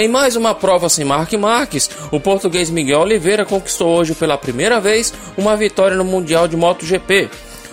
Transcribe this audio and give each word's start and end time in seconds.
Em 0.00 0.06
mais 0.06 0.36
uma 0.36 0.54
prova 0.54 0.88
sem 0.88 1.04
Mark 1.04 1.32
Marques, 1.32 1.90
o 2.12 2.20
português 2.20 2.70
Miguel 2.70 3.00
Oliveira 3.00 3.44
conquistou 3.44 3.88
hoje 3.98 4.14
pela 4.14 4.38
primeira 4.38 4.80
vez 4.80 5.12
uma 5.36 5.56
vitória 5.56 5.96
no 5.96 6.04
Mundial 6.04 6.46
de 6.46 6.56
MotoGP. 6.56 7.28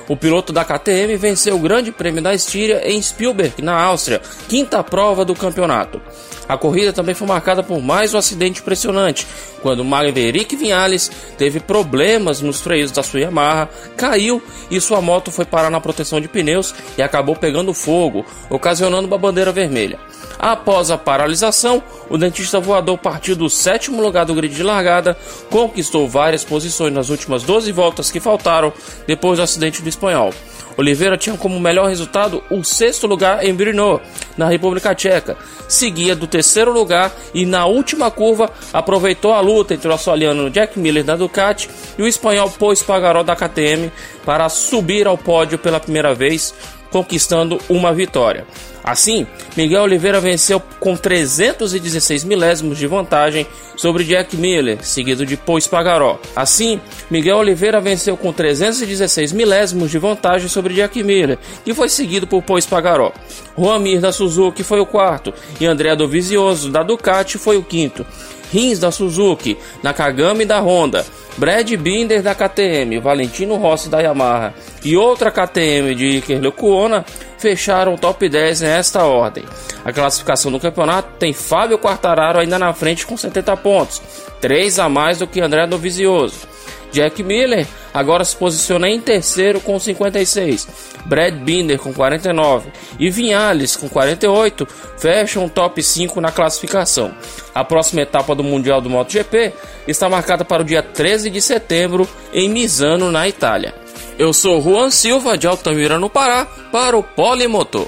O 0.08 0.18
piloto 0.18 0.52
da 0.52 0.66
KTM 0.66 1.18
venceu 1.18 1.56
o 1.56 1.60
Grande 1.60 1.92
Prêmio 1.92 2.24
da 2.24 2.34
Estíria 2.34 2.82
em 2.84 3.00
Spielberg, 3.00 3.62
na 3.62 3.80
Áustria, 3.80 4.24
quinta 4.50 4.84
prova 4.84 5.24
do 5.24 5.36
campeonato. 5.36 6.02
A 6.50 6.58
corrida 6.58 6.92
também 6.92 7.14
foi 7.14 7.28
marcada 7.28 7.62
por 7.62 7.80
mais 7.80 8.16
um 8.16 8.18
acidente 8.18 8.60
impressionante, 8.60 9.28
quando 9.62 9.86
Maverick 9.86 10.56
Vinales 10.56 11.12
teve 11.38 11.60
problemas 11.60 12.42
nos 12.42 12.60
freios 12.60 12.92
da 12.92 13.04
sua 13.04 13.20
Yamaha, 13.20 13.70
caiu 13.96 14.42
e 14.72 14.82
sua 14.82 15.00
moto 15.00 15.30
foi 15.30 15.46
parar 15.46 15.70
na 15.70 15.80
proteção 15.80 16.20
de 16.20 16.28
pneus 16.28 16.74
e 16.98 17.04
acabou 17.04 17.36
pegando 17.36 17.72
fogo, 17.72 18.26
ocasionando 18.50 19.08
uma 19.08 19.18
bandeira 19.20 19.52
vermelha. 19.52 20.00
Após 20.38 20.92
a 20.92 20.98
paralisação, 20.98 21.82
o 22.10 22.18
dentista 22.18 22.60
voador 22.60 22.98
partiu 22.98 23.36
do 23.36 23.50
sétimo 23.50 24.02
lugar 24.02 24.26
do 24.26 24.36
grid 24.36 24.54
de 24.54 24.64
largada, 24.64 25.18
conquistou 25.50 26.08
várias 26.08 26.44
posições 26.44 26.94
nas 26.94 27.10
últimas 27.10 27.44
12 27.44 27.72
voltas 27.72 28.12
que 28.12 28.20
faltaram 28.20 28.72
depois 29.08 29.38
do 29.38 29.44
acidente 29.44 29.82
do 29.82 29.90
espanhol. 29.90 30.32
Oliveira 30.78 31.18
tinha 31.18 31.38
como 31.38 31.60
melhor 31.60 31.88
resultado 31.88 32.44
o 32.50 32.64
sexto 32.64 33.08
lugar 33.08 33.46
em 33.46 33.54
Brno, 33.54 34.02
na 34.38 34.48
República 34.48 34.94
Tcheca. 34.94 35.38
Seguia 35.68 36.16
do 36.16 36.28
terceiro 36.28 36.72
lugar 36.72 37.12
e 37.34 37.46
na 37.46 37.66
última 37.66 38.12
curva 38.12 38.52
aproveitou 38.74 39.34
a 39.34 39.40
luta 39.40 39.74
entre 39.74 39.88
o 39.88 39.92
australiano 39.92 40.50
Jack 40.50 40.78
Miller 40.78 41.04
da 41.04 41.16
Ducati 41.16 41.70
e 41.98 42.02
o 42.02 42.08
espanhol 42.08 42.54
Pois 42.60 42.84
Pagaró 42.84 43.24
da 43.24 43.36
KTM 43.36 43.92
para 44.26 44.50
subir 44.50 45.08
ao 45.08 45.18
pódio 45.18 45.58
pela 45.58 45.80
primeira 45.80 46.14
vez, 46.14 46.54
conquistando 46.96 47.60
uma 47.68 47.94
vitória. 47.94 48.48
Assim, 48.82 49.28
Miguel 49.58 49.84
Oliveira 49.84 50.22
venceu 50.22 50.62
com 50.80 50.96
316 50.96 52.24
milésimos 52.24 52.78
de 52.78 52.88
vantagem 52.88 53.46
sobre 53.76 54.06
Jack 54.06 54.38
Miller, 54.38 54.78
seguido 54.82 55.26
de 55.26 55.36
Pois 55.36 55.68
Pagaró. 55.68 56.18
Assim, 56.34 56.80
Miguel 57.12 57.40
Oliveira 57.40 57.82
venceu 57.82 58.16
com 58.16 58.32
316 58.32 59.34
milésimos 59.34 59.92
de 59.92 59.98
vantagem 59.98 60.48
sobre 60.48 60.74
Jack 60.74 61.04
Miller, 61.04 61.38
que 61.66 61.74
foi 61.74 61.90
seguido 61.90 62.28
por 62.28 62.42
Pois 62.44 62.66
Pagaró. 62.66 63.12
Juan 63.58 63.80
Mir 63.80 64.00
da 64.00 64.14
Suzuki 64.14 64.64
foi 64.64 64.80
o 64.80 64.86
quarto 64.86 65.34
e 65.60 65.66
André 65.66 65.94
Dovizioso 65.98 66.72
da 66.72 66.82
Ducati 66.82 67.38
foi 67.38 67.58
o 67.58 67.64
quinto. 67.64 68.06
Rins 68.52 68.80
da 68.80 68.92
Suzuki, 68.92 69.58
Nakagami 69.84 70.46
da 70.46 70.60
Honda, 70.60 71.06
Brad 71.38 71.70
Binder 71.76 72.22
da 72.22 72.34
KTM, 72.34 73.00
Valentino 73.00 73.56
Rossi 73.56 73.90
da 73.90 74.00
Yamaha 74.00 74.54
e 74.84 74.96
outra 74.96 75.32
KTM 75.32 75.94
de 75.96 76.18
Iker 76.18 76.40
Lecuona 76.40 77.06
fecharam 77.38 77.94
o 77.94 77.98
top 77.98 78.28
10 78.30 78.62
nesta 78.62 79.04
ordem. 79.04 79.44
A 79.84 79.92
classificação 79.92 80.52
do 80.52 80.60
campeonato 80.60 81.10
tem 81.20 81.34
Fábio 81.34 81.78
Quartararo 81.78 82.40
ainda 82.40 82.58
na 82.58 82.74
frente 82.74 83.06
com 83.06 83.18
70 83.18 83.58
pontos, 83.58 84.02
3 84.42 84.80
a 84.80 84.90
mais 84.90 85.20
do 85.20 85.28
que 85.28 85.42
André 85.42 85.68
Dovizioso. 85.68 86.48
Jack 86.92 87.22
Miller 87.22 87.68
agora 87.96 88.26
se 88.26 88.36
posiciona 88.36 88.90
em 88.90 89.00
terceiro 89.00 89.62
com 89.62 89.80
56. 89.80 90.68
Brad 91.06 91.34
Binder 91.34 91.80
com 91.80 91.94
49 91.94 92.70
e 93.00 93.10
Vinhales 93.10 93.78
com 93.78 93.88
48 93.88 94.68
fecham 94.98 95.46
o 95.46 95.50
top 95.50 95.82
5 95.82 96.20
na 96.20 96.30
classificação. 96.30 97.16
A 97.54 97.64
próxima 97.64 98.02
etapa 98.02 98.36
do 98.36 98.44
Mundial 98.44 98.82
do 98.82 98.90
MotoGP 98.90 99.54
está 99.88 100.10
marcada 100.10 100.44
para 100.44 100.62
o 100.62 100.66
dia 100.66 100.84
13 100.84 101.30
de 101.30 101.42
setembro 101.42 102.06
em 102.34 102.50
Misano, 102.50 103.10
na 103.10 103.30
Itália. 103.30 103.74
Eu 104.20 104.34
sou 104.34 104.62
Juan 104.62 104.90
Silva 104.90 105.38
de 105.38 105.48
Altamira, 105.48 105.98
no 105.98 106.10
Pará, 106.10 106.46
para 106.72 106.98
o 106.98 107.04
Polimotor. 107.04 107.88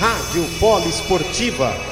Rádio 0.00 0.44
Poliesportiva 0.58 1.91